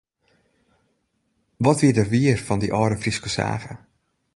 [1.57, 3.73] Wat wie der wier fan dy âlde Fryske sage.